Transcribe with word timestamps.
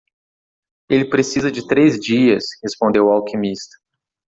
"Ele 0.89 1.07
precisa 1.07 1.51
de 1.51 1.67
três 1.67 1.99
dias?" 1.99 2.43
respondeu 2.63 3.05
o 3.05 3.11
alquimista. 3.11 3.77